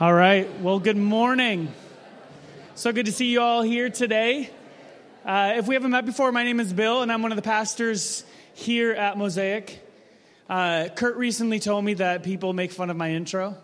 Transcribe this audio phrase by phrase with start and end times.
[0.00, 0.60] All right.
[0.60, 1.70] Well, good morning.
[2.74, 4.48] So good to see you all here today.
[5.24, 7.42] Uh, if we haven't met before, my name is Bill, and I'm one of the
[7.42, 8.24] pastors
[8.54, 9.86] here at Mosaic.
[10.48, 13.54] Uh, Kurt recently told me that people make fun of my intro.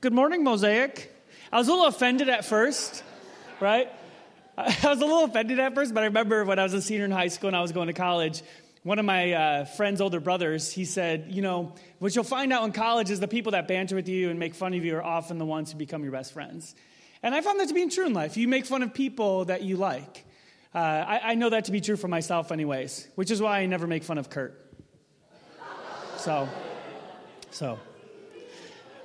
[0.00, 1.14] Good morning, Mosaic.
[1.52, 3.04] I was a little offended at first,
[3.60, 3.92] right?
[4.56, 7.04] I was a little offended at first, but I remember when I was a senior
[7.04, 8.42] in high school and I was going to college,
[8.88, 12.64] one of my uh, friend's older brothers, he said, You know, what you'll find out
[12.64, 15.04] in college is the people that banter with you and make fun of you are
[15.04, 16.74] often the ones who become your best friends.
[17.22, 18.38] And I found that to be true in life.
[18.38, 20.24] You make fun of people that you like.
[20.74, 23.66] Uh, I, I know that to be true for myself, anyways, which is why I
[23.66, 24.58] never make fun of Kurt.
[26.16, 26.48] So,
[27.50, 27.78] so.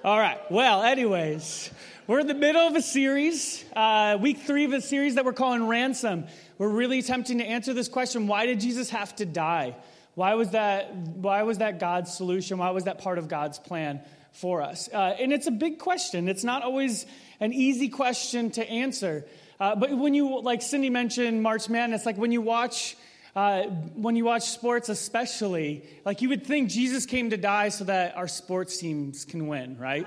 [0.05, 0.39] All right.
[0.49, 1.71] Well, anyways,
[2.07, 5.33] we're in the middle of a series, uh, week three of a series that we're
[5.33, 6.27] calling Ransom.
[6.57, 9.75] We're really attempting to answer this question why did Jesus have to die?
[10.15, 12.59] Why was that, why was that God's solution?
[12.59, 14.01] Why was that part of God's plan
[14.33, 14.87] for us?
[14.93, 16.27] Uh, and it's a big question.
[16.27, 17.07] It's not always
[17.39, 19.25] an easy question to answer.
[19.59, 22.95] Uh, but when you, like Cindy mentioned, March Madness, like when you watch.
[23.35, 23.63] Uh,
[23.95, 28.15] when you watch sports, especially, like you would think Jesus came to die so that
[28.15, 30.05] our sports teams can win, right?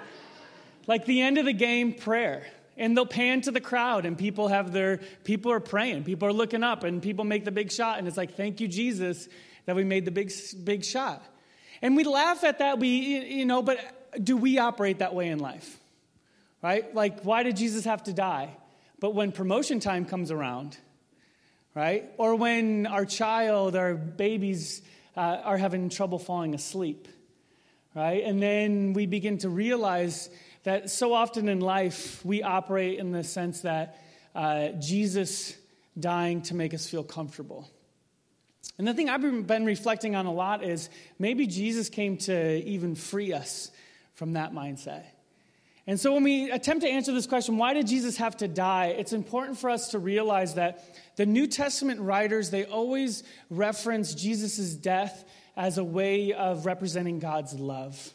[0.86, 2.46] like the end of the game prayer
[2.76, 6.04] and they'll pan to the crowd and people have their people are praying.
[6.04, 8.68] People are looking up and people make the big shot and it's like thank you
[8.68, 9.28] jesus
[9.64, 10.32] that we made the big
[10.64, 11.22] big shot.
[11.82, 13.78] And we laugh at that we you know but
[14.22, 15.78] do we operate that way in life?
[16.62, 16.94] Right?
[16.94, 18.56] Like why did jesus have to die?
[18.98, 20.76] But when promotion time comes around
[21.74, 22.06] right?
[22.16, 24.82] Or when our child our babies
[25.16, 27.08] uh, are having trouble falling asleep
[27.96, 28.22] right?
[28.22, 30.28] And then we begin to realize
[30.66, 34.02] that so often in life we operate in the sense that
[34.34, 35.56] uh, Jesus
[35.96, 37.70] dying to make us feel comfortable.
[38.76, 42.96] And the thing I've been reflecting on a lot is maybe Jesus came to even
[42.96, 43.70] free us
[44.14, 45.04] from that mindset.
[45.86, 48.86] And so when we attempt to answer this question, why did Jesus have to die?
[48.86, 54.74] It's important for us to realize that the New Testament writers, they always reference Jesus'
[54.74, 55.24] death
[55.56, 58.12] as a way of representing God's love.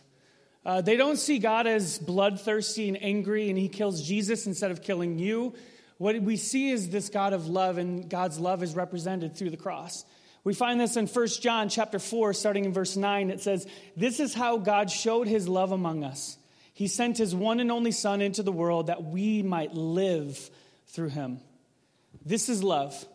[0.63, 4.83] Uh, they don't see God as bloodthirsty and angry, and he kills Jesus instead of
[4.83, 5.53] killing you.
[5.97, 9.57] What we see is this God of love, and God's love is represented through the
[9.57, 10.05] cross.
[10.43, 13.29] We find this in 1 John chapter 4, starting in verse 9.
[13.29, 16.37] It says, This is how God showed his love among us.
[16.73, 20.49] He sent his one and only Son into the world that we might live
[20.87, 21.39] through him.
[22.25, 23.05] This is love.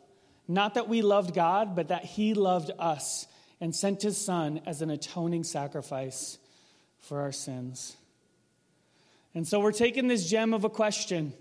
[0.49, 3.27] Not that we loved God, but that he loved us
[3.61, 6.39] and sent his Son as an atoning sacrifice
[7.01, 7.97] for our sins.
[9.35, 11.33] And so we're taking this gem of a question.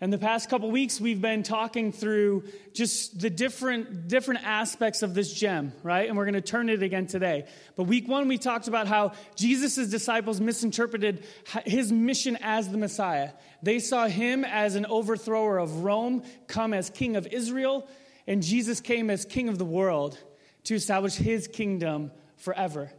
[0.00, 2.42] And the past couple weeks, we've been talking through
[2.72, 6.08] just the different, different aspects of this gem, right?
[6.08, 7.46] And we're going to turn it again today.
[7.76, 11.24] But week one, we talked about how Jesus' disciples misinterpreted
[11.64, 13.30] his mission as the Messiah.
[13.62, 17.88] They saw him as an overthrower of Rome, come as king of Israel,
[18.26, 20.18] and Jesus came as king of the world
[20.64, 22.90] to establish his kingdom forever.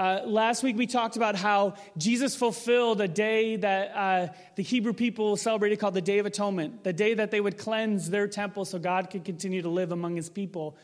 [0.00, 4.94] Uh, last week we talked about how Jesus fulfilled a day that uh, the Hebrew
[4.94, 8.64] people celebrated called the Day of Atonement, the day that they would cleanse their temple
[8.64, 10.78] so God could continue to live among his people.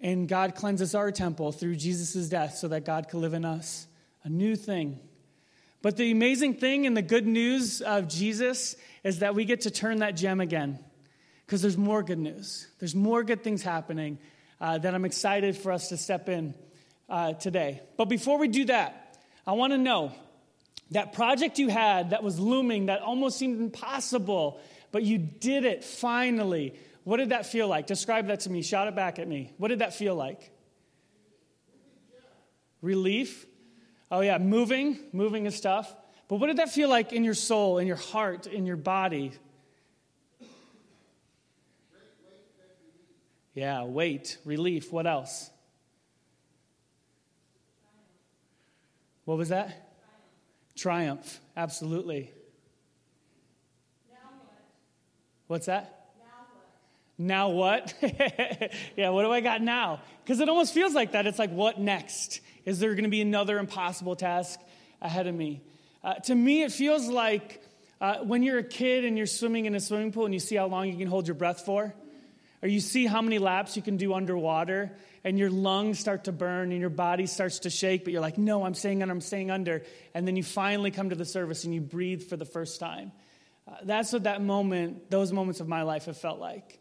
[0.00, 3.86] And God cleanses our temple through Jesus' death so that God could live in us.
[4.24, 4.98] A new thing.
[5.80, 8.74] But the amazing thing and the good news of Jesus
[9.04, 10.80] is that we get to turn that gem again
[11.46, 12.66] because there's more good news.
[12.80, 14.18] There's more good things happening
[14.60, 16.56] uh, that I'm excited for us to step in
[17.12, 17.82] uh, today.
[17.98, 20.12] But before we do that, I want to know
[20.92, 24.58] that project you had that was looming, that almost seemed impossible,
[24.90, 26.74] but you did it finally.
[27.04, 27.86] What did that feel like?
[27.86, 28.62] Describe that to me.
[28.62, 29.52] Shout it back at me.
[29.58, 30.50] What did that feel like?
[32.80, 33.46] Relief.
[34.10, 34.98] Oh, yeah, moving.
[35.12, 35.94] Moving is tough.
[36.28, 39.32] But what did that feel like in your soul, in your heart, in your body?
[43.54, 44.90] Yeah, weight, relief.
[44.90, 45.51] What else?
[49.24, 49.90] What was that?
[50.76, 52.32] Triumph, absolutely.
[54.10, 54.64] Now what?
[55.46, 56.02] What's that?
[57.18, 57.94] Now what?
[58.96, 60.00] yeah, what do I got now?
[60.24, 61.26] Because it almost feels like that.
[61.26, 62.40] It's like, what next?
[62.64, 64.58] Is there going to be another impossible task
[65.00, 65.62] ahead of me?
[66.02, 67.62] Uh, to me, it feels like
[68.00, 70.56] uh, when you're a kid and you're swimming in a swimming pool and you see
[70.56, 71.94] how long you can hold your breath for,
[72.62, 74.92] or you see how many laps you can do underwater,
[75.24, 78.38] and your lungs start to burn and your body starts to shake, but you're like,
[78.38, 79.82] no, I'm staying under, I'm staying under.
[80.14, 83.12] And then you finally come to the surface and you breathe for the first time.
[83.68, 86.80] Uh, that's what that moment, those moments of my life have felt like.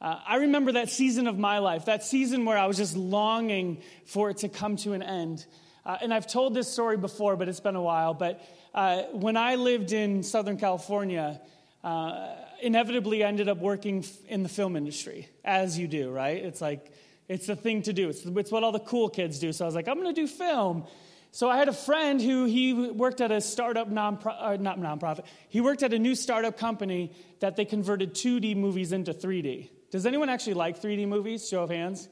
[0.00, 3.82] Uh, I remember that season of my life, that season where I was just longing
[4.06, 5.44] for it to come to an end.
[5.84, 8.14] Uh, and I've told this story before, but it's been a while.
[8.14, 8.42] But
[8.74, 11.40] uh, when I lived in Southern California,
[11.82, 16.36] uh, inevitably ended up working in the film industry, as you do, right?
[16.36, 16.92] It's like,
[17.28, 18.08] it's the thing to do.
[18.08, 19.52] It's, it's what all the cool kids do.
[19.52, 20.84] So I was like, I'm going to do film.
[21.32, 25.24] So I had a friend who he worked at a startup non uh, not nonprofit.
[25.48, 29.70] He worked at a new startup company that they converted 2D movies into 3D.
[29.90, 31.48] Does anyone actually like 3D movies?
[31.48, 32.08] Show of hands.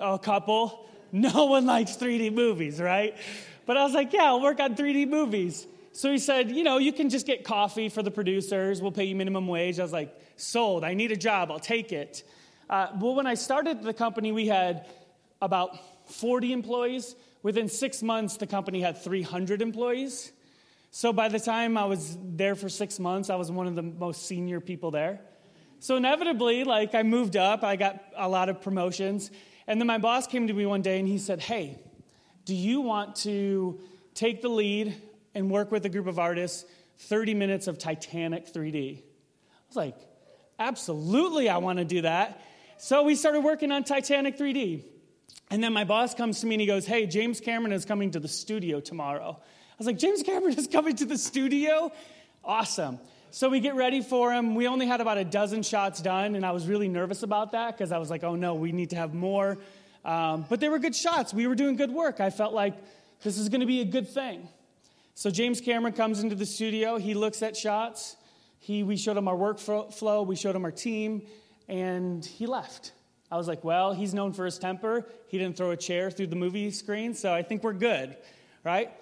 [0.00, 0.88] A couple.
[1.14, 3.14] No one likes 3D movies, right?
[3.66, 5.66] But I was like, yeah, I'll work on 3D movies.
[5.92, 8.80] So he said, you know, you can just get coffee for the producers.
[8.80, 9.78] We'll pay you minimum wage.
[9.78, 10.84] I was like, sold.
[10.84, 11.50] I need a job.
[11.50, 12.24] I'll take it.
[12.70, 14.86] Uh, well, when I started the company, we had
[15.42, 15.78] about
[16.10, 17.14] 40 employees.
[17.42, 20.32] Within six months, the company had 300 employees.
[20.90, 23.82] So by the time I was there for six months, I was one of the
[23.82, 25.20] most senior people there.
[25.78, 29.30] So inevitably, like I moved up, I got a lot of promotions.
[29.66, 31.78] And then my boss came to me one day and he said, Hey,
[32.44, 33.80] do you want to
[34.14, 34.94] take the lead
[35.34, 36.64] and work with a group of artists
[36.98, 38.98] 30 minutes of Titanic 3D?
[38.98, 39.02] I
[39.68, 39.96] was like,
[40.58, 42.40] Absolutely, I want to do that.
[42.78, 44.84] So we started working on Titanic 3D.
[45.50, 48.12] And then my boss comes to me and he goes, Hey, James Cameron is coming
[48.12, 49.38] to the studio tomorrow.
[49.40, 51.90] I was like, James Cameron is coming to the studio?
[52.44, 52.98] Awesome.
[53.30, 54.54] So we get ready for him.
[54.54, 57.76] We only had about a dozen shots done, and I was really nervous about that
[57.76, 59.56] because I was like, oh no, we need to have more.
[60.04, 61.32] Um, but they were good shots.
[61.32, 62.20] We were doing good work.
[62.20, 62.74] I felt like
[63.22, 64.48] this is going to be a good thing.
[65.14, 66.98] So James Cameron comes into the studio.
[66.98, 68.16] He looks at shots.
[68.58, 70.26] He, we showed him our workflow.
[70.26, 71.26] We showed him our team,
[71.68, 72.92] and he left.
[73.30, 75.06] I was like, well, he's known for his temper.
[75.28, 78.16] He didn't throw a chair through the movie screen, so I think we're good,
[78.62, 78.92] right?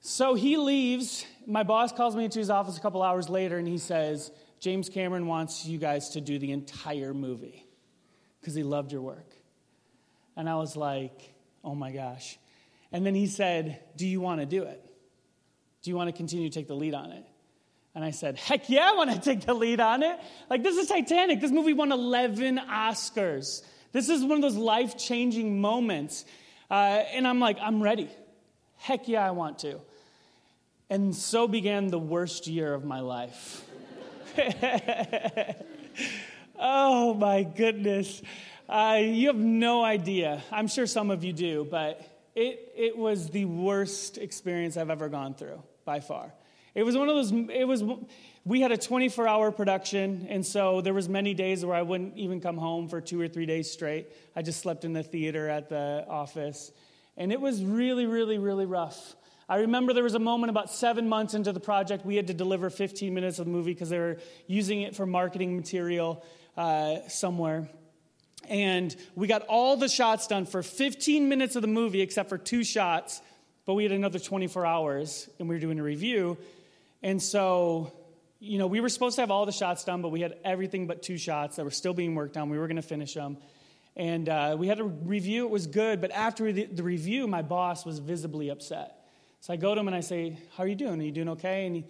[0.00, 1.24] So he leaves.
[1.46, 4.30] My boss calls me into his office a couple hours later and he says,
[4.60, 7.64] James Cameron wants you guys to do the entire movie
[8.40, 9.32] because he loved your work.
[10.36, 11.34] And I was like,
[11.64, 12.38] oh my gosh.
[12.92, 14.84] And then he said, Do you want to do it?
[15.88, 17.24] Do you want to continue to take the lead on it?
[17.94, 20.20] And I said, Heck yeah, I want to take the lead on it.
[20.50, 21.40] Like, this is Titanic.
[21.40, 23.62] This movie won 11 Oscars.
[23.92, 26.26] This is one of those life changing moments.
[26.70, 26.74] Uh,
[27.14, 28.10] and I'm like, I'm ready.
[28.76, 29.80] Heck yeah, I want to.
[30.90, 33.64] And so began the worst year of my life.
[36.58, 38.20] oh my goodness.
[38.68, 40.42] Uh, you have no idea.
[40.52, 45.08] I'm sure some of you do, but it, it was the worst experience I've ever
[45.08, 46.34] gone through by far.
[46.74, 47.82] It was one of those, it was,
[48.44, 52.14] we had a 24 hour production, and so there was many days where I wouldn't
[52.18, 54.12] even come home for two or three days straight.
[54.36, 56.72] I just slept in the theater at the office.
[57.16, 59.16] And it was really, really, really rough.
[59.48, 62.34] I remember there was a moment about seven months into the project, we had to
[62.34, 66.22] deliver 15 minutes of the movie because they were using it for marketing material
[66.58, 67.66] uh, somewhere.
[68.46, 72.36] And we got all the shots done for 15 minutes of the movie, except for
[72.36, 73.22] two shots,
[73.68, 76.38] but we had another 24 hours, and we were doing a review.
[77.02, 77.92] And so,
[78.40, 80.86] you know, we were supposed to have all the shots done, but we had everything
[80.86, 82.48] but two shots that were still being worked on.
[82.48, 83.36] We were going to finish them.
[83.94, 87.42] And uh, we had a review, it was good, but after the, the, review, my
[87.42, 89.06] boss was visibly upset.
[89.42, 90.98] So I go to him and I say, How are you doing?
[90.98, 91.66] Are you doing okay?
[91.66, 91.84] And he,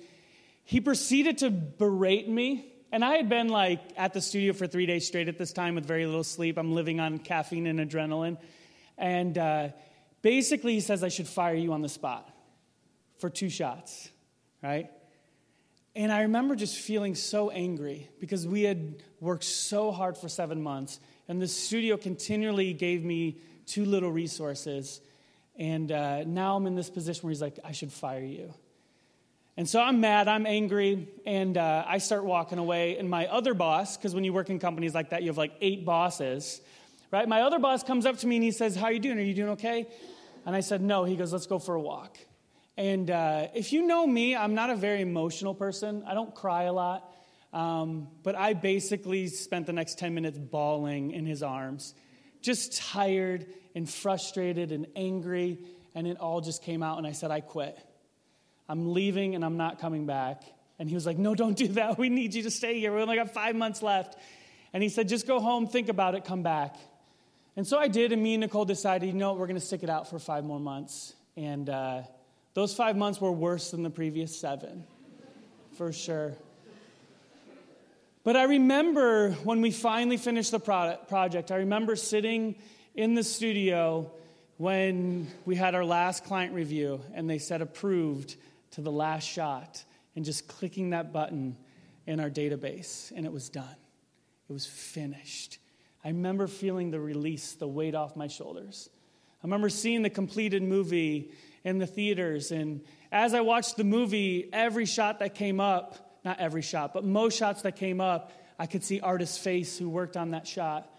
[0.64, 2.72] he proceeded to berate me.
[2.90, 5.76] And I had been like at the studio for three days straight at this time
[5.76, 6.58] with very little sleep.
[6.58, 8.36] I'm living on caffeine and adrenaline.
[8.96, 9.68] And uh,
[10.22, 12.28] basically, he says I should fire you on the spot
[13.18, 14.10] for two shots,
[14.62, 14.90] right?
[15.96, 20.62] And I remember just feeling so angry because we had worked so hard for seven
[20.62, 25.00] months, and the studio continually gave me too little resources.
[25.56, 28.54] And uh, now I'm in this position where he's like, I should fire you.
[29.56, 32.96] And so I'm mad, I'm angry, and uh, I start walking away.
[32.96, 35.52] And my other boss, because when you work in companies like that, you have like
[35.60, 36.60] eight bosses,
[37.10, 37.28] right?
[37.28, 39.18] My other boss comes up to me and he says, How are you doing?
[39.18, 39.88] Are you doing okay?
[40.48, 41.04] And I said, No.
[41.04, 42.16] He goes, Let's go for a walk.
[42.78, 46.02] And uh, if you know me, I'm not a very emotional person.
[46.06, 47.14] I don't cry a lot.
[47.52, 51.94] Um, but I basically spent the next 10 minutes bawling in his arms,
[52.40, 55.58] just tired and frustrated and angry.
[55.94, 57.78] And it all just came out, and I said, I quit.
[58.70, 60.44] I'm leaving and I'm not coming back.
[60.78, 61.98] And he was like, No, don't do that.
[61.98, 62.94] We need you to stay here.
[62.94, 64.16] We only got five months left.
[64.72, 66.74] And he said, Just go home, think about it, come back.
[67.58, 69.82] And so I did, and me and Nicole decided, you know, we're going to stick
[69.82, 71.14] it out for five more months.
[71.36, 72.02] And, uh,
[72.54, 74.84] those five months were worse than the previous seven,
[75.76, 76.34] for sure.
[78.22, 82.54] But I remember when we finally finished the project, I remember sitting
[82.94, 84.08] in the studio
[84.56, 88.36] when we had our last client review and they said approved
[88.72, 89.82] to the last shot
[90.14, 91.56] and just clicking that button
[92.06, 93.76] in our database and it was done.
[94.48, 95.58] It was finished.
[96.04, 98.88] I remember feeling the release, the weight off my shoulders.
[99.42, 101.32] I remember seeing the completed movie
[101.64, 106.40] in the theaters and, as I watched the movie, every shot that came up, not
[106.40, 110.16] every shot, but most shots that came up, I could see artist's face who worked
[110.16, 110.90] on that shot.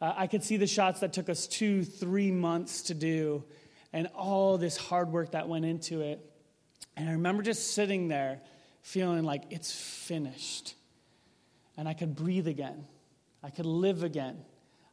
[0.00, 3.44] Uh, I could see the shots that took us two, three months to do,
[3.92, 6.20] and all this hard work that went into it.
[6.96, 8.40] And I remember just sitting there
[8.82, 10.74] feeling like it's finished.
[11.76, 12.86] And I could breathe again,
[13.46, 14.44] I could live again.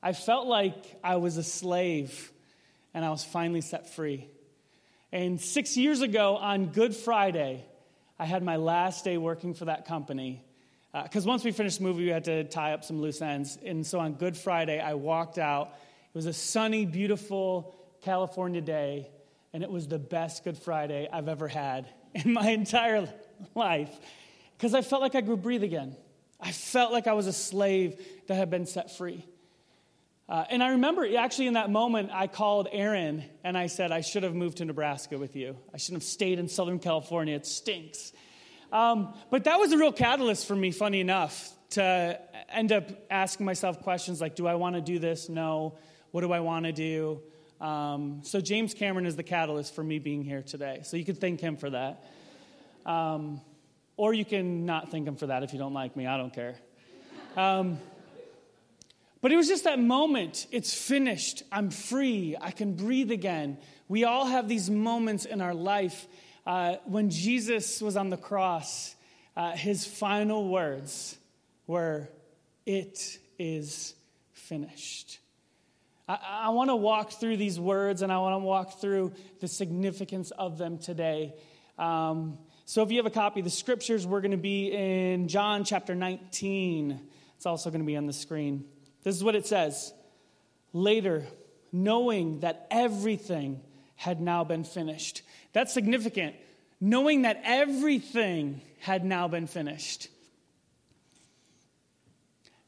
[0.04, 2.32] I felt like I was a slave
[2.94, 4.28] and I was finally set free.
[5.12, 7.66] And six years ago on Good Friday,
[8.20, 10.46] I had my last day working for that company.
[10.94, 13.58] Because uh, once we finished the movie, we had to tie up some loose ends.
[13.66, 15.70] And so on Good Friday, I walked out.
[15.70, 19.10] It was a sunny, beautiful California day,
[19.52, 23.12] and it was the best Good Friday I've ever had in my entire
[23.56, 23.90] life
[24.56, 25.96] because I felt like I could breathe again.
[26.44, 29.26] I felt like I was a slave that had been set free.
[30.28, 34.02] Uh, and I remember actually in that moment, I called Aaron and I said, I
[34.02, 35.56] should have moved to Nebraska with you.
[35.74, 37.36] I shouldn't have stayed in Southern California.
[37.36, 38.12] It stinks.
[38.72, 42.20] Um, but that was a real catalyst for me, funny enough, to
[42.50, 45.30] end up asking myself questions like, do I want to do this?
[45.30, 45.78] No.
[46.12, 47.22] What do I want to do?
[47.62, 50.82] Um, so James Cameron is the catalyst for me being here today.
[50.84, 52.04] So you can thank him for that.
[52.86, 53.40] Um,
[53.98, 56.08] or you can not thank him for that if you don't like me.
[56.08, 56.56] I don't care.
[57.38, 57.80] Um,
[59.22, 60.48] but it was just that moment.
[60.52, 61.44] It's finished.
[61.52, 62.36] I'm free.
[62.40, 63.58] I can breathe again.
[63.88, 66.08] We all have these moments in our life.
[66.46, 68.96] Uh, when Jesus was on the cross,
[69.38, 71.18] uh, his final words
[71.68, 72.10] were,
[72.66, 73.96] It is
[74.34, 75.20] finished.
[76.08, 79.48] I, I want to walk through these words and I want to walk through the
[79.48, 81.34] significance of them today.
[81.78, 85.28] Um, so if you have a copy of the scriptures, we're going to be in
[85.28, 87.00] John chapter 19.
[87.36, 88.66] It's also going to be on the screen.
[89.04, 89.94] This is what it says
[90.72, 91.26] Later,
[91.72, 93.62] knowing that everything
[93.96, 95.22] had now been finished.
[95.52, 96.36] That's significant.
[96.80, 100.10] Knowing that everything had now been finished.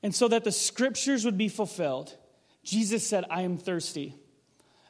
[0.04, 2.16] And so that the scriptures would be fulfilled,
[2.64, 4.16] Jesus said, I am thirsty.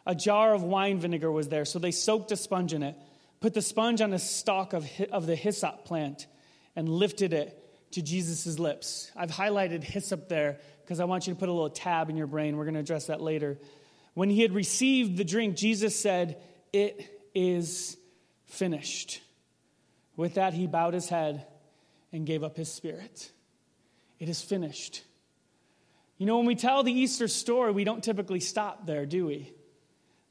[0.06, 2.96] A jar of wine vinegar was there, so they soaked a sponge in it,
[3.46, 6.25] put the sponge on a stalk of, of the hyssop plant,
[6.75, 7.56] and lifted it
[7.92, 9.12] to Jesus' lips.
[9.16, 12.25] I've highlighted hyssop there because I want you to put a little tab in your
[12.25, 12.58] brain.
[12.58, 13.60] We're going to address that later.
[14.16, 16.42] When he had received the drink, Jesus said,
[16.74, 17.98] It is
[18.48, 19.22] finished.
[20.16, 21.46] With that, he bowed his head
[22.12, 23.32] and gave up his spirit.
[24.18, 25.04] It is finished.
[26.18, 29.54] You know, when we tell the Easter story, we don't typically stop there, do we?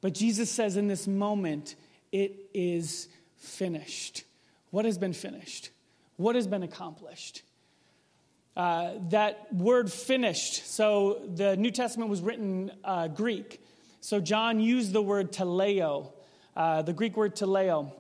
[0.00, 1.76] But Jesus says in this moment,
[2.14, 4.22] it is finished.
[4.70, 5.70] What has been finished?
[6.16, 7.42] What has been accomplished?
[8.56, 13.60] Uh, that word finished, so the New Testament was written uh, Greek.
[14.00, 16.12] So John used the word teleo,
[16.56, 17.92] uh, the Greek word teleo.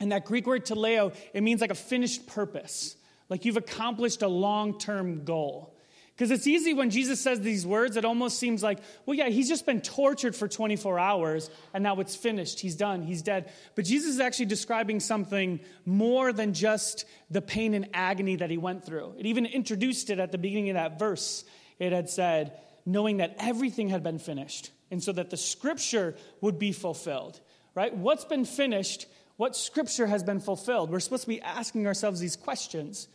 [0.00, 2.96] And that Greek word teleo, it means like a finished purpose,
[3.28, 5.73] like you've accomplished a long term goal.
[6.14, 9.48] Because it's easy when Jesus says these words, it almost seems like, well, yeah, he's
[9.48, 12.60] just been tortured for 24 hours and now it's finished.
[12.60, 13.02] He's done.
[13.02, 13.52] He's dead.
[13.74, 18.58] But Jesus is actually describing something more than just the pain and agony that he
[18.58, 19.16] went through.
[19.18, 21.44] It even introduced it at the beginning of that verse.
[21.80, 22.52] It had said,
[22.86, 27.40] knowing that everything had been finished and so that the scripture would be fulfilled,
[27.74, 27.92] right?
[27.92, 29.06] What's been finished?
[29.36, 30.90] What scripture has been fulfilled?
[30.90, 33.08] We're supposed to be asking ourselves these questions.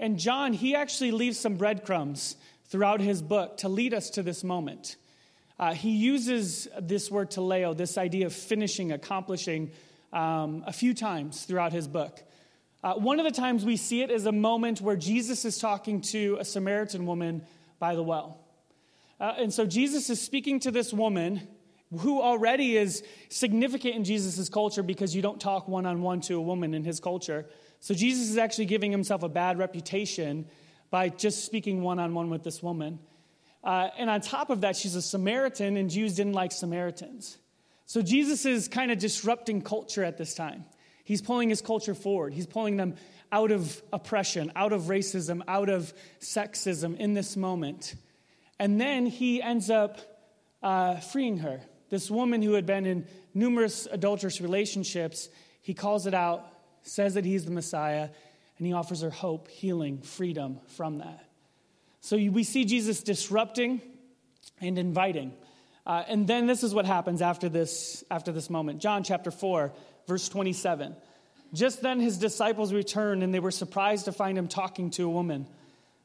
[0.00, 4.42] And John, he actually leaves some breadcrumbs throughout his book to lead us to this
[4.42, 4.96] moment.
[5.58, 9.72] Uh, he uses this word teleo, this idea of finishing, accomplishing,
[10.10, 12.22] um, a few times throughout his book.
[12.82, 16.00] Uh, one of the times we see it is a moment where Jesus is talking
[16.00, 17.42] to a Samaritan woman
[17.78, 18.40] by the well.
[19.20, 21.46] Uh, and so Jesus is speaking to this woman
[21.98, 26.36] who already is significant in Jesus' culture because you don't talk one on one to
[26.36, 27.44] a woman in his culture.
[27.80, 30.46] So Jesus is actually giving himself a bad reputation
[30.90, 32.98] by just speaking one on one with this woman.
[33.64, 37.38] Uh, and on top of that, she's a Samaritan, and Jews didn't like Samaritans.
[37.86, 40.64] So Jesus is kind of disrupting culture at this time.
[41.04, 42.94] He's pulling his culture forward, he's pulling them
[43.32, 47.94] out of oppression, out of racism, out of sexism in this moment.
[48.58, 49.98] And then he ends up
[50.62, 51.60] uh, freeing her.
[51.88, 55.28] This woman who had been in numerous adulterous relationships,
[55.62, 56.46] he calls it out
[56.82, 58.08] says that he's the Messiah,
[58.58, 61.24] and he offers her hope, healing, freedom from that.
[62.00, 63.80] So we see Jesus disrupting
[64.60, 65.32] and inviting.
[65.86, 68.80] Uh, and then this is what happens after this, after this moment.
[68.80, 69.72] John chapter 4,
[70.06, 70.94] verse 27.
[71.52, 75.10] Just then his disciples returned, and they were surprised to find him talking to a
[75.10, 75.46] woman.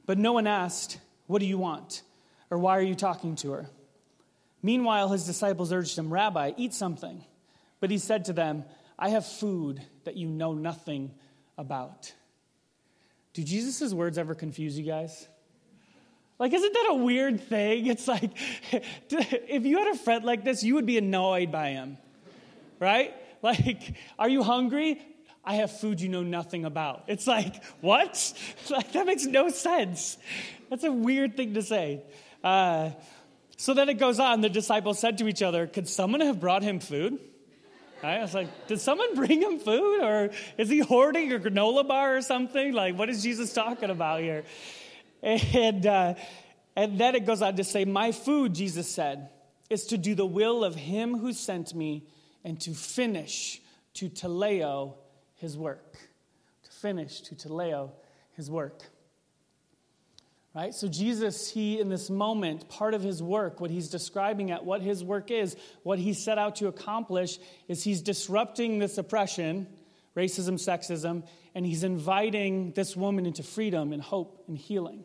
[0.06, 2.02] But no one asked, What do you want?
[2.50, 3.70] Or why are you talking to her?
[4.62, 7.24] Meanwhile, his disciples urged him, Rabbi, eat something.
[7.80, 8.66] But he said to them,
[8.98, 11.14] I have food that you know nothing
[11.58, 12.14] about.
[13.34, 15.28] Do Jesus' words ever confuse you guys?
[16.40, 17.88] Like, isn't that a weird thing?
[17.96, 18.32] It's like,
[18.72, 21.98] if you had a friend like this, you would be annoyed by him,
[22.80, 23.14] right?
[23.42, 25.02] Like, are you hungry?
[25.44, 27.04] I have food you know nothing about.
[27.08, 28.10] It's like, what?
[28.10, 28.34] It's
[28.72, 30.18] Like, that makes no sense.
[30.70, 32.02] That's a weird thing to say.
[32.44, 32.92] Uh,
[33.58, 34.42] so then it goes on.
[34.42, 37.20] The disciples said to each other, Could someone have brought him food?
[38.04, 40.02] I was like, Did someone bring him food?
[40.02, 42.74] Or is he hoarding a granola bar or something?
[42.74, 44.44] Like, what is Jesus talking about here?
[45.24, 46.14] And, uh,
[46.76, 49.30] and then it goes on to say, My food, Jesus said,
[49.70, 52.08] is to do the will of him who sent me
[52.44, 53.62] and to finish,
[53.96, 54.94] to teleo
[55.36, 55.98] his work.
[56.64, 57.92] To finish, to teleo
[58.34, 58.84] his work.
[60.56, 60.74] Right?
[60.74, 64.82] So, Jesus, he, in this moment, part of his work, what he's describing at what
[64.82, 69.68] his work is, what he set out to accomplish, is he's disrupting this oppression,
[70.16, 75.04] racism, sexism, and he's inviting this woman into freedom and hope and healing.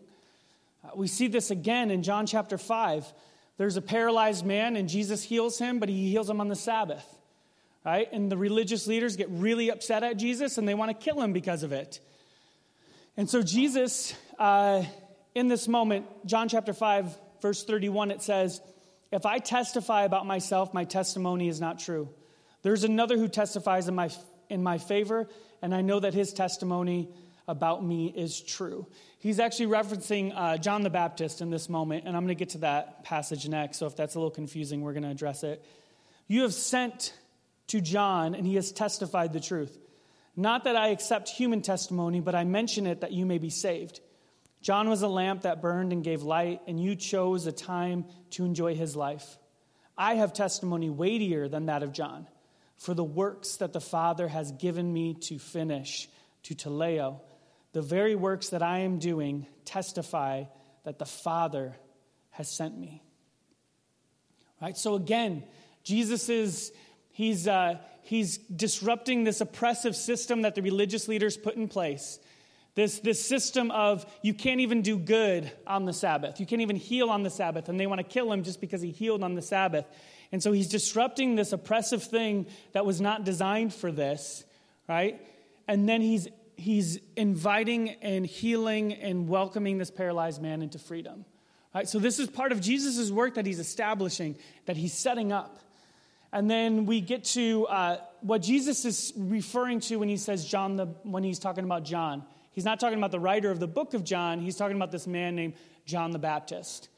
[0.84, 3.12] Uh, we see this again in John chapter 5.
[3.56, 7.04] There's a paralyzed man, and Jesus heals him, but he heals him on the Sabbath.
[7.84, 8.08] Right?
[8.12, 11.32] And the religious leaders get really upset at Jesus and they want to kill him
[11.32, 11.98] because of it.
[13.16, 14.84] And so, Jesus, uh,
[15.34, 18.60] in this moment, John chapter 5, verse 31, it says,
[19.12, 22.08] If I testify about myself, my testimony is not true.
[22.62, 24.10] There's another who testifies in my,
[24.48, 25.28] in my favor,
[25.62, 27.08] and I know that his testimony
[27.48, 28.86] about me is true.
[29.18, 32.50] He's actually referencing uh, John the Baptist in this moment, and I'm going to get
[32.50, 33.78] to that passage next.
[33.78, 35.64] So if that's a little confusing, we're going to address it.
[36.26, 37.12] You have sent
[37.68, 39.76] to John, and he has testified the truth.
[40.36, 44.00] Not that I accept human testimony, but I mention it that you may be saved.
[44.62, 48.44] John was a lamp that burned and gave light, and you chose a time to
[48.44, 49.38] enjoy his life.
[49.96, 52.26] I have testimony weightier than that of John,
[52.76, 56.08] for the works that the Father has given me to finish,
[56.44, 57.20] to teleo,
[57.72, 60.44] the very works that I am doing testify
[60.84, 61.76] that the Father
[62.30, 63.02] has sent me.
[64.60, 64.76] Right?
[64.76, 65.44] So again,
[65.84, 66.72] Jesus is
[67.12, 72.18] he's uh, he's disrupting this oppressive system that the religious leaders put in place.
[72.74, 76.38] This, this system of you can't even do good on the Sabbath.
[76.38, 77.68] You can't even heal on the Sabbath.
[77.68, 79.86] And they want to kill him just because he healed on the Sabbath.
[80.32, 84.44] And so he's disrupting this oppressive thing that was not designed for this,
[84.88, 85.20] right?
[85.66, 91.24] And then he's, he's inviting and healing and welcoming this paralyzed man into freedom.
[91.74, 91.88] Right?
[91.88, 95.58] So this is part of Jesus' work that he's establishing, that he's setting up.
[96.32, 100.76] And then we get to uh, what Jesus is referring to when he says John,
[100.76, 102.24] the, when he's talking about John.
[102.52, 105.06] He's not talking about the writer of the book of John, he's talking about this
[105.06, 105.54] man named
[105.86, 106.88] John the Baptist.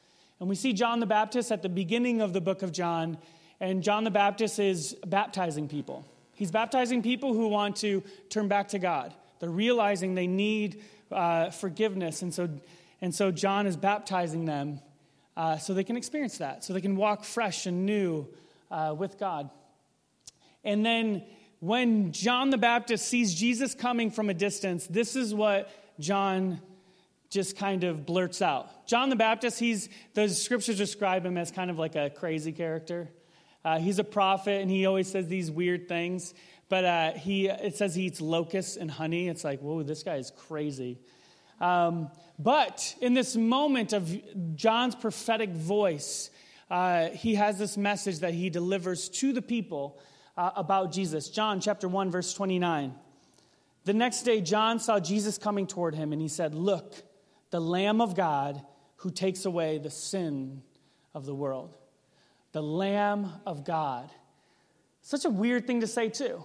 [0.40, 3.18] And we see John the Baptist at the beginning of the book of John,
[3.60, 6.04] and John the Baptist is baptizing people.
[6.34, 9.14] He's baptizing people who want to turn back to God.
[9.38, 12.48] They're realizing they need uh, forgiveness, and so,
[13.00, 14.80] and so John is baptizing them
[15.36, 18.26] uh, so they can experience that, so they can walk fresh and new
[18.70, 19.50] uh, with God.
[20.64, 21.22] And then
[21.62, 25.70] when John the Baptist sees Jesus coming from a distance, this is what
[26.00, 26.60] John
[27.30, 28.88] just kind of blurts out.
[28.88, 33.10] John the Baptist, he's the scriptures describe him as kind of like a crazy character.
[33.64, 36.34] Uh, he's a prophet, and he always says these weird things.
[36.68, 39.28] But uh, he, it says he eats locusts and honey.
[39.28, 40.98] It's like, whoa, this guy is crazy.
[41.60, 44.12] Um, but in this moment of
[44.56, 46.28] John's prophetic voice,
[46.68, 50.00] uh, he has this message that he delivers to the people
[50.36, 51.28] uh, about Jesus.
[51.28, 52.94] John chapter 1, verse 29.
[53.84, 56.94] The next day, John saw Jesus coming toward him, and he said, Look,
[57.50, 58.62] the Lamb of God
[58.96, 60.62] who takes away the sin
[61.14, 61.76] of the world.
[62.52, 64.10] The Lamb of God.
[65.00, 66.44] Such a weird thing to say, too,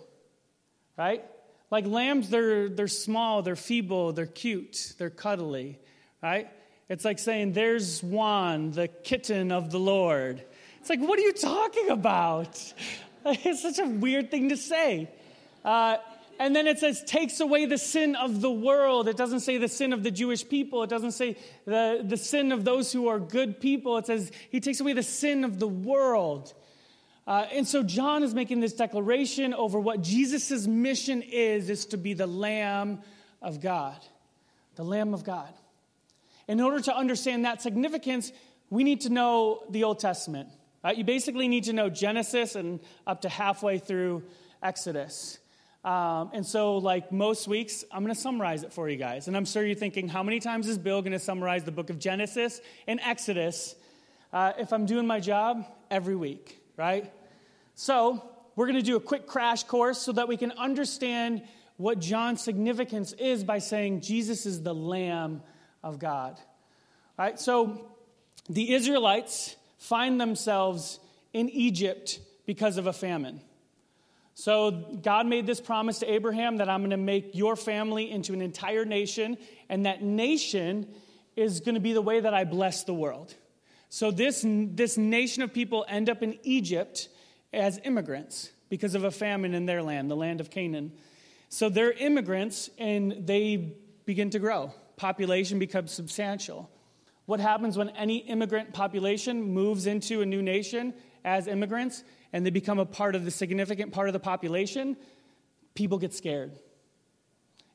[0.97, 1.23] right?
[1.69, 5.79] Like lambs, they're, they're small, they're feeble, they're cute, they're cuddly,
[6.23, 6.49] right?
[6.89, 10.43] It's like saying, There's Juan, the kitten of the Lord.
[10.79, 12.73] It's like, what are you talking about?
[13.45, 15.09] It's such a weird thing to say.
[15.63, 15.97] Uh,
[16.39, 19.07] and then it says, takes away the sin of the world.
[19.07, 20.83] It doesn't say the sin of the Jewish people.
[20.83, 21.35] It doesn't say
[21.65, 23.97] the, the sin of those who are good people.
[23.97, 26.53] It says he takes away the sin of the world.
[27.25, 31.97] Uh, and so John is making this declaration over what Jesus' mission is, is to
[31.97, 33.01] be the Lamb
[33.41, 33.97] of God.
[34.75, 35.53] The Lamb of God.
[36.47, 38.31] In order to understand that significance,
[38.69, 40.49] we need to know the Old Testament.
[40.83, 40.97] Right?
[40.97, 44.23] You basically need to know Genesis and up to halfway through
[44.61, 45.39] Exodus.
[45.83, 49.27] Um, and so, like most weeks, I'm going to summarize it for you guys.
[49.27, 51.89] And I'm sure you're thinking, how many times is Bill going to summarize the book
[51.89, 53.75] of Genesis and Exodus?
[54.33, 57.11] Uh, if I'm doing my job, every week, right?
[57.75, 58.21] So,
[58.55, 61.43] we're going to do a quick crash course so that we can understand
[61.77, 65.41] what John's significance is by saying Jesus is the Lamb
[65.83, 66.37] of God.
[67.17, 67.87] All right, so
[68.49, 70.99] the Israelites find themselves
[71.33, 73.41] in Egypt because of a famine.
[74.33, 78.33] So God made this promise to Abraham that I'm going to make your family into
[78.33, 79.37] an entire nation,
[79.67, 80.87] and that nation
[81.35, 83.33] is going to be the way that I bless the world.
[83.89, 87.09] So this, this nation of people end up in Egypt
[87.53, 90.91] as immigrants because of a famine in their land, the land of Canaan.
[91.49, 94.73] So they're immigrants and they begin to grow.
[94.97, 96.69] Population becomes substantial.
[97.27, 100.93] What happens when any immigrant population moves into a new nation
[101.25, 104.95] as immigrants and they become a part of the significant part of the population?
[105.75, 106.57] People get scared.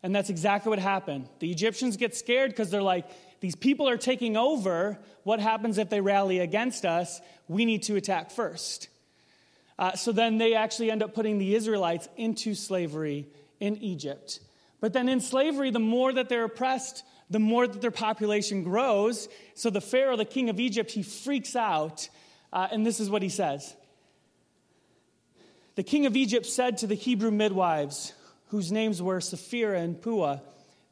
[0.02, 1.28] And that's exactly what happened.
[1.38, 3.06] The Egyptians get scared because they're like,
[3.40, 4.98] these people are taking over.
[5.22, 7.20] What happens if they rally against us?
[7.46, 8.88] We need to attack first.
[9.78, 13.28] Uh, so then they actually end up putting the Israelites into slavery
[13.60, 14.40] in Egypt.
[14.80, 19.28] But then in slavery, the more that they're oppressed, the more that their population grows.
[19.54, 22.08] So the Pharaoh, the king of Egypt, he freaks out.
[22.52, 23.74] Uh, and this is what he says
[25.74, 28.12] The king of Egypt said to the Hebrew midwives,
[28.48, 30.40] whose names were Shiphrah and Puah,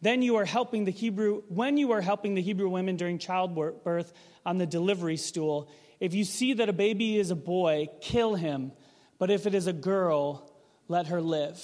[0.00, 4.14] then you are helping the Hebrew, when you are helping the Hebrew women during childbirth
[4.46, 8.72] on the delivery stool, if you see that a baby is a boy, kill him.
[9.18, 10.50] But if it is a girl,
[10.88, 11.62] let her live.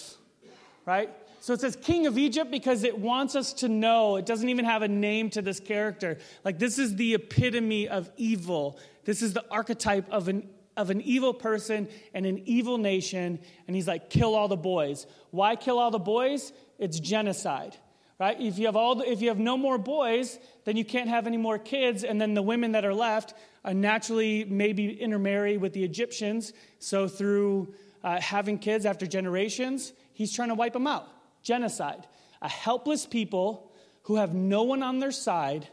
[0.84, 1.08] Right?
[1.46, 4.16] So it says king of Egypt because it wants us to know.
[4.16, 6.18] It doesn't even have a name to this character.
[6.44, 8.80] Like, this is the epitome of evil.
[9.04, 13.38] This is the archetype of an, of an evil person and an evil nation.
[13.68, 15.06] And he's like, kill all the boys.
[15.30, 16.52] Why kill all the boys?
[16.80, 17.76] It's genocide
[18.18, 18.40] right?
[18.40, 21.26] If you have all, the, if you have no more boys, then you can't have
[21.26, 25.74] any more kids, and then the women that are left uh, naturally maybe intermarry with
[25.74, 26.54] the Egyptians.
[26.78, 31.10] So through uh, having kids after generations, he's trying to wipe them out.
[31.46, 32.04] Genocide,
[32.42, 33.70] a helpless people
[34.02, 35.68] who have no one on their side,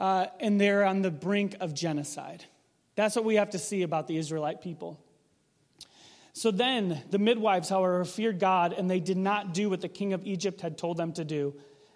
[0.00, 2.44] uh, and they're on the brink of genocide.
[2.96, 4.98] That's what we have to see about the Israelite people.
[6.32, 10.12] So then the midwives, however, feared God, and they did not do what the king
[10.12, 11.54] of Egypt had told them to do.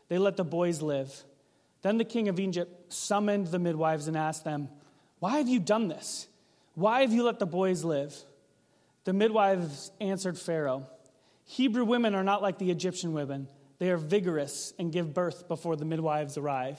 [0.08, 1.12] They let the boys live.
[1.82, 4.68] Then the king of Egypt summoned the midwives and asked them,
[5.18, 6.28] Why have you done this?
[6.76, 8.16] Why have you let the boys live?
[9.02, 10.86] The midwives answered Pharaoh,
[11.50, 13.48] Hebrew women are not like the Egyptian women.
[13.80, 16.78] They are vigorous and give birth before the midwives arrive.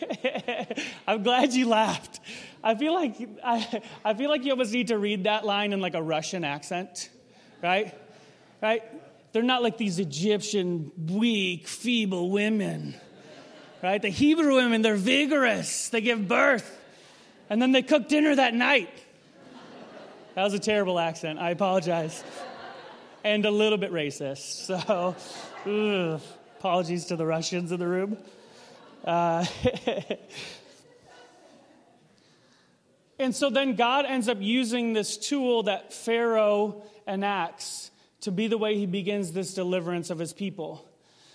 [1.08, 2.20] I'm glad you laughed.
[2.62, 5.80] I feel like I, I feel like you almost need to read that line in
[5.80, 7.10] like a Russian accent,
[7.60, 7.92] right?
[8.62, 8.84] Right?
[9.32, 12.94] They're not like these Egyptian weak, feeble women.
[13.82, 14.00] Right?
[14.00, 15.88] The Hebrew women, they're vigorous.
[15.88, 16.78] They give birth.
[17.50, 18.90] And then they cook dinner that night.
[20.36, 21.40] That was a terrible accent.
[21.40, 22.22] I apologize.
[23.24, 24.66] And a little bit racist.
[24.66, 25.14] So,
[25.66, 26.20] ugh,
[26.58, 28.18] apologies to the Russians in the room.
[29.04, 29.44] Uh,
[33.20, 38.58] and so then God ends up using this tool that Pharaoh enacts to be the
[38.58, 40.84] way he begins this deliverance of his people.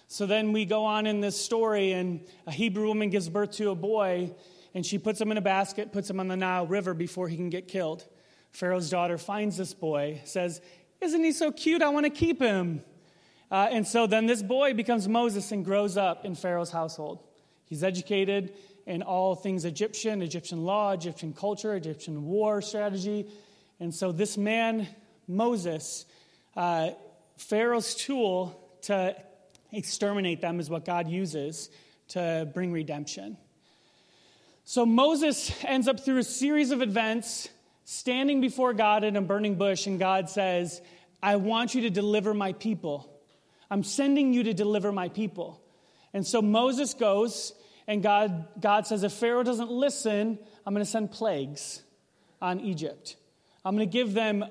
[0.10, 3.70] So then we go on in this story, and a Hebrew woman gives birth to
[3.70, 4.34] a boy,
[4.74, 7.38] and she puts him in a basket, puts him on the Nile River before he
[7.38, 8.06] can get killed.
[8.52, 10.62] Pharaoh's daughter finds this boy, says,
[11.00, 11.82] Isn't he so cute?
[11.82, 12.82] I want to keep him.
[13.52, 17.24] Uh, and so then this boy becomes Moses and grows up in Pharaoh's household.
[17.66, 18.54] He's educated
[18.86, 23.28] in all things Egyptian, Egyptian law, Egyptian culture, Egyptian war strategy.
[23.80, 24.88] And so this man,
[25.28, 26.06] Moses,
[26.56, 26.92] uh,
[27.38, 29.16] Pharaoh's tool to
[29.72, 31.70] exterminate them is what God uses
[32.10, 33.38] to bring redemption.
[34.64, 37.50] So Moses ends up through a series of events
[37.90, 40.82] standing before God in a burning bush, and God says,
[41.24, 43.10] I want you to deliver my people.
[43.72, 45.62] I'm sending you to deliver my people.
[46.14, 47.54] And so Moses goes,
[47.88, 51.82] and God, God says, if Pharaoh doesn't listen, I'm going to send plagues
[52.42, 53.16] on Egypt.
[53.64, 54.44] I'm going to give them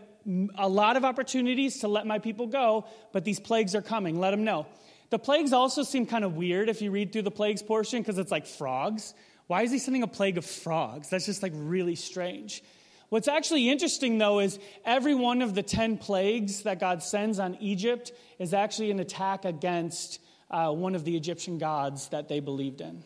[0.57, 4.19] a lot of opportunities to let my people go, but these plagues are coming.
[4.19, 4.67] Let them know.
[5.11, 8.17] The plagues also seem kind of weird if you read through the plagues portion because
[8.17, 9.13] it's like frogs.
[9.47, 11.11] Why is he sending a plague of frogs?
[11.11, 12.63] That's just like really strange.
[13.09, 17.57] What's actually interesting, though, is every one of the 10 plagues that God sends on
[17.61, 22.81] Egypt is actually an attack against uh, one of the Egyptian gods that they believed
[22.81, 23.05] in.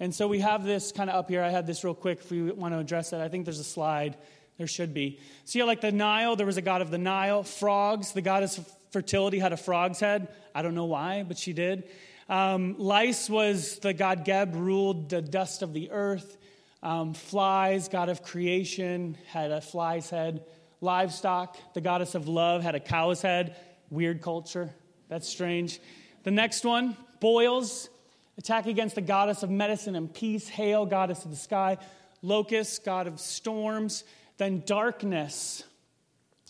[0.00, 1.42] And so we have this kind of up here.
[1.42, 3.20] I had this real quick if we want to address it.
[3.20, 4.16] I think there's a slide
[4.56, 5.20] there should be.
[5.44, 7.42] See, like the Nile, there was a god of the Nile.
[7.42, 10.28] Frogs, the goddess of fertility had a frog's head.
[10.54, 11.88] I don't know why, but she did.
[12.28, 16.36] Um, lice was the god Geb, ruled the dust of the earth.
[16.82, 20.44] Um, flies, god of creation, had a fly's head.
[20.80, 21.56] livestock.
[21.74, 23.56] The goddess of love had a cow's head.
[23.90, 24.70] Weird culture.
[25.08, 25.80] That's strange.
[26.22, 27.88] The next one, boils,
[28.36, 30.48] attack against the goddess of medicine and peace.
[30.48, 31.78] Hail, goddess of the sky.
[32.22, 34.04] Locust, god of storms.
[34.36, 35.64] Then darkness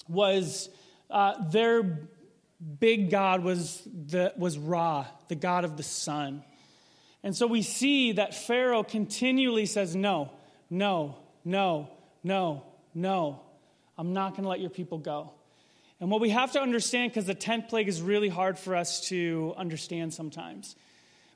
[0.08, 0.68] was
[1.10, 2.08] uh, their
[2.80, 6.42] big god was, the, was Ra, the god of the sun.
[7.28, 10.32] And so we see that Pharaoh continually says, No,
[10.70, 11.90] no, no,
[12.24, 12.62] no,
[12.94, 13.42] no.
[13.98, 15.32] I'm not going to let your people go.
[16.00, 19.08] And what we have to understand, because the 10th plague is really hard for us
[19.08, 20.74] to understand sometimes.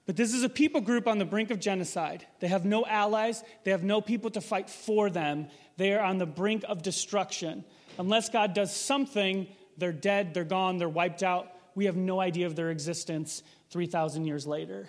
[0.07, 2.27] But this is a people group on the brink of genocide.
[2.41, 5.49] They have no allies, they have no people to fight for them.
[5.77, 7.67] They are on the brink of destruction.
[7.99, 11.53] Unless God does something, they're dead, they're gone, they're wiped out.
[11.75, 14.89] We have no idea of their existence 3,000 years later.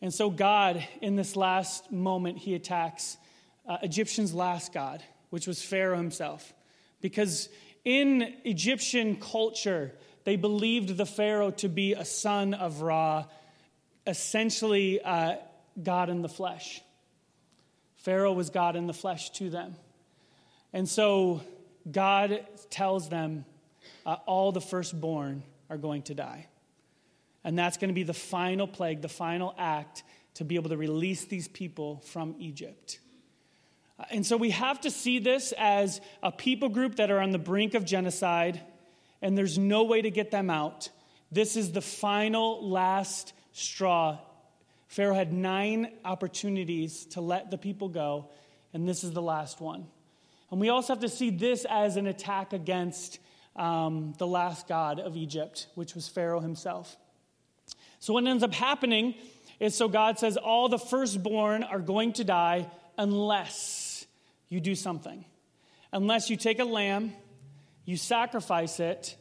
[0.00, 3.16] And so, God, in this last moment, he attacks
[3.66, 6.52] uh, Egyptian's last God, which was Pharaoh himself.
[7.00, 7.48] Because
[7.84, 9.92] in Egyptian culture,
[10.24, 13.24] they believed the Pharaoh to be a son of Ra,
[14.06, 15.36] essentially uh,
[15.82, 16.80] God in the flesh.
[17.96, 19.74] Pharaoh was God in the flesh to them.
[20.72, 21.42] And so
[21.90, 23.44] God tells them
[24.06, 26.46] uh, all the firstborn are going to die.
[27.48, 30.02] And that's going to be the final plague, the final act
[30.34, 33.00] to be able to release these people from Egypt.
[33.98, 37.30] Uh, and so we have to see this as a people group that are on
[37.30, 38.60] the brink of genocide,
[39.22, 40.90] and there's no way to get them out.
[41.32, 44.18] This is the final, last straw.
[44.86, 48.28] Pharaoh had nine opportunities to let the people go,
[48.74, 49.86] and this is the last one.
[50.50, 53.20] And we also have to see this as an attack against
[53.56, 56.94] um, the last god of Egypt, which was Pharaoh himself.
[58.00, 59.14] So, what ends up happening
[59.60, 64.06] is so God says, all the firstborn are going to die unless
[64.48, 65.24] you do something.
[65.92, 67.12] Unless you take a lamb,
[67.84, 69.16] you sacrifice it,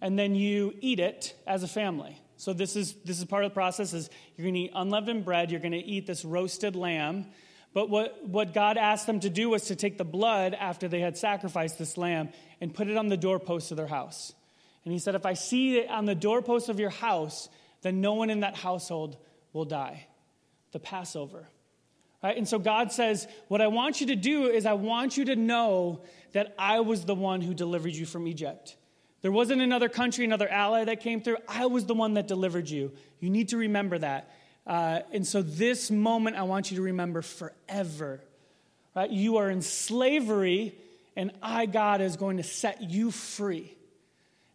[0.00, 2.20] and then you eat it as a family.
[2.36, 5.24] So this is this is part of the process is you're going to eat unleavened
[5.24, 7.26] bread, you're going to eat this roasted lamb.
[7.72, 11.00] But what, what God asked them to do was to take the blood after they
[11.00, 14.32] had sacrificed this lamb and put it on the doorpost of their house.
[14.84, 17.48] And he said, If I see it on the doorpost of your house,
[17.82, 19.16] then no one in that household
[19.52, 20.06] will die.
[20.72, 21.48] The Passover.
[22.22, 22.36] Right?
[22.36, 25.36] And so God says, What I want you to do is, I want you to
[25.36, 28.76] know that I was the one who delivered you from Egypt.
[29.22, 31.38] There wasn't another country, another ally that came through.
[31.48, 32.92] I was the one that delivered you.
[33.20, 34.30] You need to remember that.
[34.66, 38.20] Uh, and so, this moment I want you to remember forever.
[38.94, 39.10] Right?
[39.10, 40.74] You are in slavery,
[41.16, 43.76] and I, God, is going to set you free.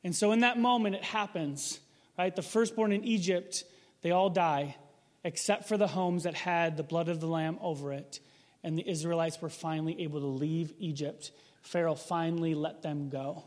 [0.03, 1.79] And so, in that moment, it happens.
[2.17, 2.35] Right?
[2.35, 3.63] The firstborn in Egypt,
[4.01, 4.75] they all die,
[5.23, 8.19] except for the homes that had the blood of the Lamb over it.
[8.63, 11.31] And the Israelites were finally able to leave Egypt.
[11.61, 13.43] Pharaoh finally let them go.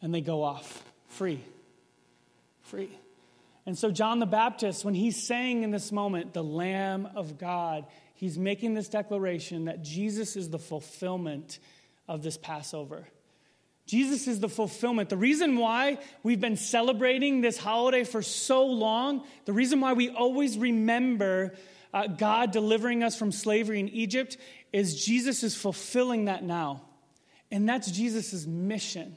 [0.00, 1.40] And they go off free.
[2.62, 2.90] Free.
[3.66, 7.86] And so, John the Baptist, when he's saying in this moment, the Lamb of God,
[8.14, 11.58] he's making this declaration that Jesus is the fulfillment
[12.06, 13.06] of this Passover.
[13.86, 15.10] Jesus is the fulfillment.
[15.10, 20.08] The reason why we've been celebrating this holiday for so long, the reason why we
[20.08, 21.54] always remember
[21.92, 24.38] uh, God delivering us from slavery in Egypt,
[24.72, 26.82] is Jesus is fulfilling that now.
[27.50, 29.16] And that's Jesus' mission,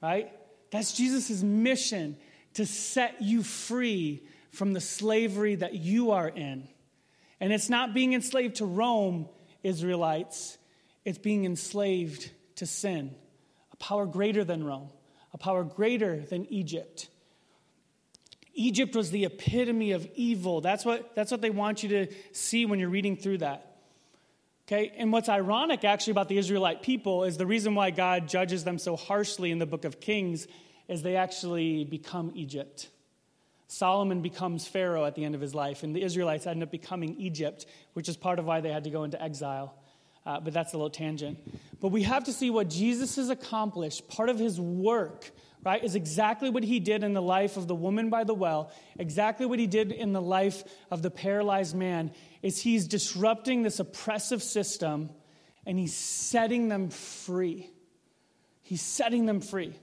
[0.00, 0.32] right?
[0.70, 2.16] That's Jesus' mission
[2.54, 6.68] to set you free from the slavery that you are in.
[7.40, 9.28] And it's not being enslaved to Rome,
[9.64, 10.56] Israelites,
[11.04, 13.16] it's being enslaved to sin
[13.82, 14.90] power greater than Rome,
[15.34, 17.08] a power greater than Egypt.
[18.54, 20.60] Egypt was the epitome of evil.
[20.60, 23.78] That's what, that's what they want you to see when you're reading through that.
[24.68, 28.62] Okay, and what's ironic actually about the Israelite people is the reason why God judges
[28.62, 30.46] them so harshly in the book of Kings
[30.86, 32.88] is they actually become Egypt.
[33.66, 37.16] Solomon becomes Pharaoh at the end of his life, and the Israelites end up becoming
[37.18, 39.74] Egypt, which is part of why they had to go into exile.
[40.24, 41.38] Uh, but that's a little tangent.
[41.80, 44.08] But we have to see what Jesus has accomplished.
[44.08, 45.30] Part of his work,
[45.64, 48.70] right, is exactly what he did in the life of the woman by the well,
[48.98, 53.80] exactly what he did in the life of the paralyzed man, is he's disrupting this
[53.80, 55.10] oppressive system
[55.66, 57.68] and he's setting them free.
[58.62, 59.74] He's setting them free.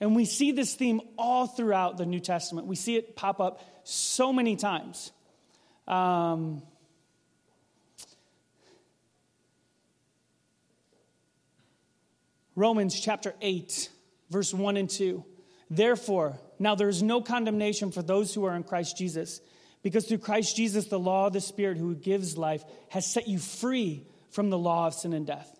[0.00, 2.68] And we see this theme all throughout the New Testament.
[2.68, 5.10] We see it pop up so many times.
[5.88, 6.62] Um,
[12.58, 13.88] Romans chapter 8,
[14.30, 15.24] verse 1 and 2.
[15.70, 19.40] Therefore, now there is no condemnation for those who are in Christ Jesus,
[19.84, 23.38] because through Christ Jesus, the law of the Spirit who gives life has set you
[23.38, 25.56] free from the law of sin and death.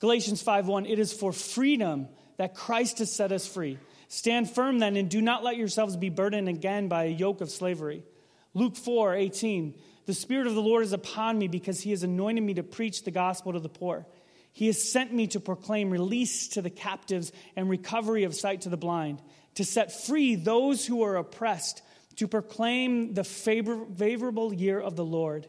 [0.00, 3.78] Galatians 5:1 It is for freedom that Christ has set us free.
[4.08, 7.50] Stand firm then and do not let yourselves be burdened again by a yoke of
[7.50, 8.04] slavery.
[8.52, 12.52] Luke 4:18 The spirit of the Lord is upon me because he has anointed me
[12.52, 14.06] to preach the gospel to the poor.
[14.54, 18.68] He has sent me to proclaim release to the captives and recovery of sight to
[18.68, 19.20] the blind,
[19.56, 21.82] to set free those who are oppressed,
[22.16, 25.48] to proclaim the favor, favorable year of the Lord.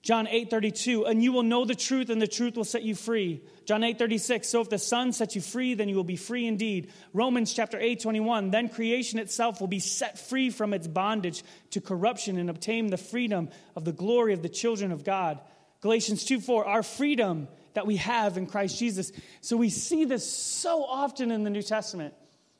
[0.00, 2.94] John 8 32, and you will know the truth, and the truth will set you
[2.94, 3.42] free.
[3.66, 6.46] John 8 36, so if the Son sets you free, then you will be free
[6.46, 6.90] indeed.
[7.12, 11.80] Romans chapter 8 21, then creation itself will be set free from its bondage to
[11.82, 15.40] corruption and obtain the freedom of the glory of the children of God.
[15.82, 19.12] Galatians 2 4, our freedom that we have in Christ Jesus.
[19.40, 22.14] So we see this so often in the New Testament.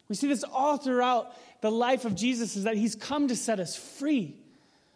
[0.09, 3.59] We see this all throughout the life of Jesus, is that he's come to set
[3.59, 4.37] us free.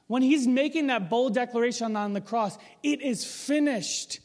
[0.07, 4.20] When he's making that bold declaration on the cross, it is finished.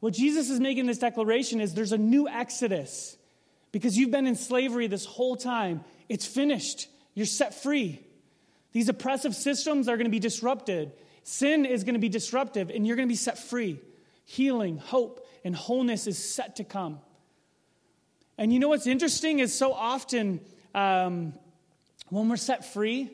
[0.00, 3.16] What Jesus is making this declaration is there's a new exodus
[3.70, 5.84] because you've been in slavery this whole time.
[6.08, 6.88] It's finished.
[7.14, 8.00] You're set free.
[8.72, 10.92] These oppressive systems are going to be disrupted.
[11.24, 13.80] Sin is going to be disruptive, and you're going to be set free.
[14.24, 17.00] Healing, hope, and wholeness is set to come.
[18.38, 20.40] And you know what's interesting is so often
[20.74, 21.34] um,
[22.08, 23.10] when we're set free,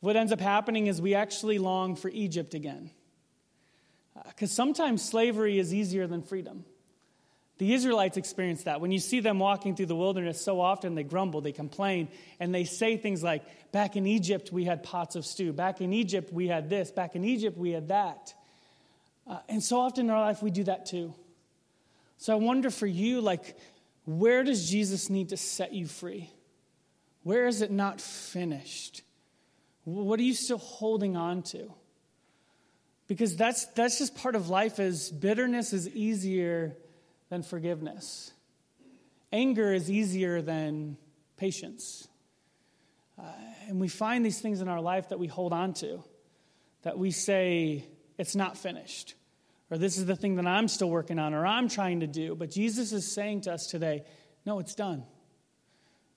[0.00, 2.90] what ends up happening is we actually long for Egypt again.
[4.28, 6.64] Because uh, sometimes slavery is easier than freedom.
[7.58, 8.80] The Israelites experienced that.
[8.80, 12.08] When you see them walking through the wilderness, so often they grumble, they complain,
[12.40, 15.52] and they say things like, Back in Egypt, we had pots of stew.
[15.52, 16.90] Back in Egypt, we had this.
[16.90, 18.34] Back in Egypt, we had that.
[19.26, 21.14] Uh, and so often in our life, we do that too.
[22.24, 23.54] So I wonder for you, like,
[24.06, 26.30] where does Jesus need to set you free?
[27.22, 29.02] Where is it not finished?
[29.84, 31.70] What are you still holding on to?
[33.08, 36.78] Because that's, that's just part of life is bitterness is easier
[37.28, 38.32] than forgiveness.
[39.30, 40.96] Anger is easier than
[41.36, 42.08] patience.
[43.18, 43.24] Uh,
[43.68, 46.02] and we find these things in our life that we hold on to,
[46.84, 47.84] that we say,
[48.16, 49.14] it's not finished,
[49.70, 52.34] or this is the thing that I'm still working on, or I'm trying to do.
[52.34, 54.04] But Jesus is saying to us today,
[54.44, 55.04] no, it's done.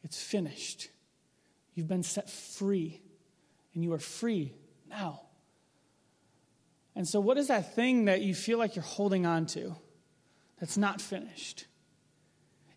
[0.03, 0.89] It's finished.
[1.73, 3.01] You've been set free
[3.73, 4.53] and you are free
[4.89, 5.21] now.
[6.95, 9.75] And so, what is that thing that you feel like you're holding on to
[10.59, 11.67] that's not finished?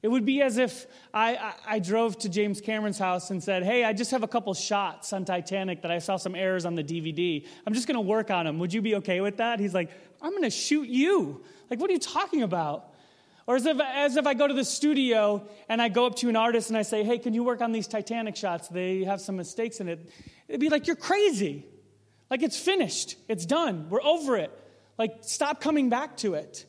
[0.02, 3.62] It would be as if I, I, I, drove to James Cameron's house and said,
[3.62, 6.74] Hey, I just have a couple shots on Titanic that I saw some errors on
[6.74, 7.46] the DVD.
[7.66, 8.58] I'm just going to work on them.
[8.60, 9.60] Would you be okay with that?
[9.60, 9.90] He's like,
[10.22, 11.42] I'm going to shoot you.
[11.70, 12.90] Like, what are you talking about?
[13.46, 16.28] Or as if, as if I go to the studio and I go up to
[16.28, 18.68] an artist and I say, Hey, can you work on these Titanic shots?
[18.68, 20.08] They have some mistakes in it.
[20.46, 21.66] It'd be like, You're crazy.
[22.30, 23.16] Like, it's finished.
[23.28, 23.88] It's done.
[23.90, 24.56] We're over it.
[24.98, 26.64] Like, stop coming back to it.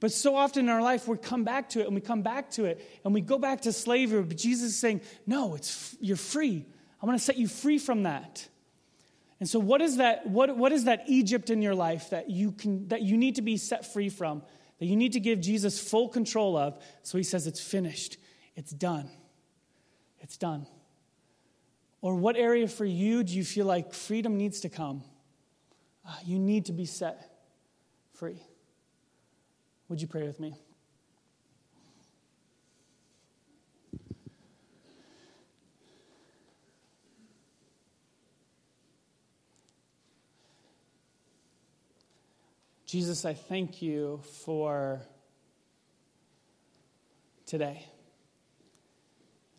[0.00, 2.50] But so often in our life, we come back to it and we come back
[2.52, 4.22] to it and we go back to slavery.
[4.22, 6.64] But Jesus is saying, No, it's, you're free.
[7.00, 8.48] I want to set you free from that.
[9.38, 10.26] And so, what is that?
[10.26, 13.42] What, what is that Egypt in your life that you, can, that you need to
[13.42, 14.42] be set free from?
[14.78, 16.78] That you need to give Jesus full control of?
[17.02, 18.18] So he says, It's finished.
[18.54, 19.10] It's done.
[20.20, 20.66] It's done.
[22.00, 25.02] Or what area for you do you feel like freedom needs to come?
[26.06, 27.30] Uh, you need to be set
[28.14, 28.40] free.
[29.88, 30.54] Would you pray with me?
[42.86, 45.02] Jesus, I thank you for
[47.44, 47.84] today.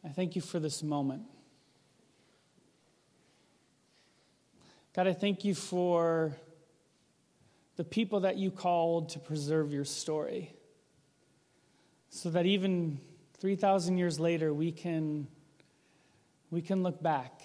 [0.06, 1.24] I thank you for this moment.
[4.96, 6.38] God, I thank you for
[7.76, 10.54] the people that you called to preserve your story
[12.10, 12.98] so that even
[13.40, 15.28] 3,000 years later, we can,
[16.50, 17.42] we can look back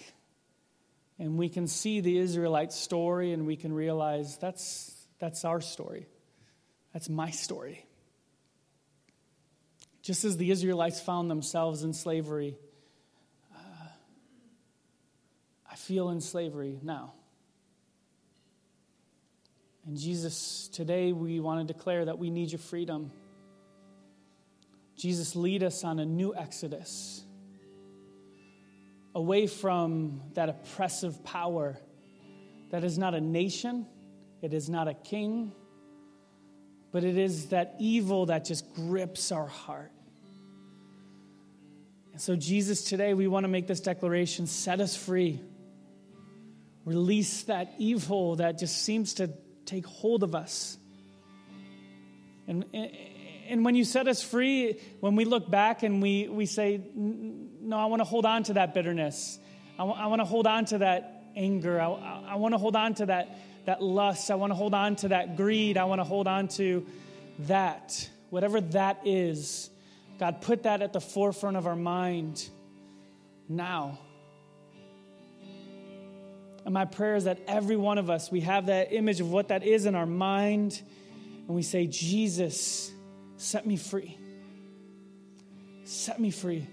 [1.18, 6.08] and we can see the Israelite story and we can realize that's, that's our story.
[6.92, 7.86] That's my story.
[10.02, 12.56] Just as the Israelites found themselves in slavery,
[13.54, 13.88] uh,
[15.70, 17.14] I feel in slavery now.
[19.86, 23.12] And Jesus, today we want to declare that we need your freedom.
[24.96, 27.24] Jesus, lead us on a new exodus
[29.14, 31.78] away from that oppressive power
[32.70, 33.86] that is not a nation,
[34.42, 35.52] it is not a king,
[36.90, 39.92] but it is that evil that just grips our heart.
[42.12, 45.40] And so, Jesus, today we want to make this declaration set us free.
[46.84, 49.30] Release that evil that just seems to
[49.64, 50.76] take hold of us.
[52.46, 52.64] And,
[53.48, 57.76] and when you set us free, when we look back and we, we say, No,
[57.78, 59.38] I want to hold on to that bitterness.
[59.78, 61.80] I, w- I want to hold on to that anger.
[61.80, 64.30] I, want to hold on to that, that lust.
[64.30, 65.76] I want to hold on to that greed.
[65.76, 66.86] I want to hold on to
[67.40, 68.08] that.
[68.30, 69.70] Whatever that is,
[70.18, 72.48] God, put that at the forefront of our mind
[73.48, 73.98] now.
[76.64, 79.48] And my prayer is that every one of us, we have that image of what
[79.48, 80.80] that is in our mind,
[81.46, 82.92] and we say, Jesus,
[83.36, 84.16] set me free.
[85.84, 86.68] Set me free.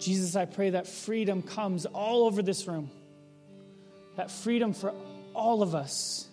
[0.00, 2.90] Jesus, I pray that freedom comes all over this room.
[4.16, 4.94] That freedom for
[5.34, 6.26] all of us.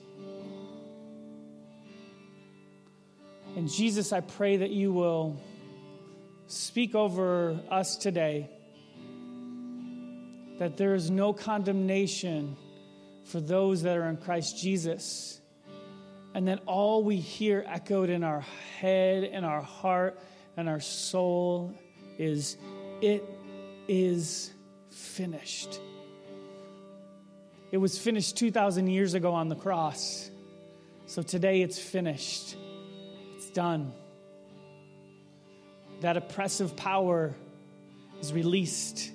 [3.56, 5.40] And Jesus, I pray that you will
[6.48, 8.50] speak over us today
[10.60, 12.58] that there is no condemnation
[13.26, 15.40] for those that are in Christ Jesus.
[16.34, 18.42] And that all we hear echoed in our
[18.80, 20.20] head and our heart
[20.56, 21.74] and our soul
[22.18, 22.58] is,
[23.02, 23.24] It
[23.88, 24.52] is
[24.90, 25.80] finished.
[27.72, 30.30] It was finished 2,000 years ago on the cross.
[31.06, 32.56] So today it's finished.
[33.36, 33.94] It's done.
[36.02, 37.36] That oppressive power
[38.22, 39.12] is released,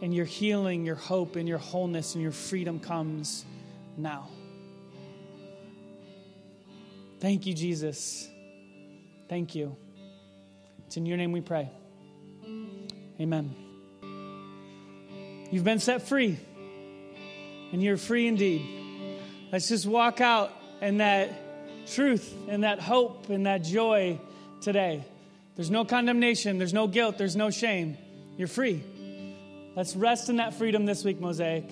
[0.00, 3.44] and your healing, your hope, and your wholeness and your freedom comes
[3.96, 4.28] now.
[7.20, 8.28] Thank you, Jesus.
[9.28, 9.76] Thank you.
[10.86, 11.70] It's in your name we pray.
[13.20, 13.71] Amen.
[15.52, 16.38] You've been set free,
[17.72, 19.18] and you're free indeed.
[19.52, 20.50] Let's just walk out
[20.80, 21.30] in that
[21.86, 24.18] truth and that hope and that joy
[24.62, 25.04] today.
[25.54, 27.98] There's no condemnation, there's no guilt, there's no shame.
[28.38, 28.82] You're free.
[29.76, 31.64] Let's rest in that freedom this week, Mosaic.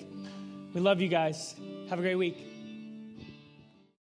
[0.75, 1.55] We love you guys.
[1.89, 2.50] Have a great week.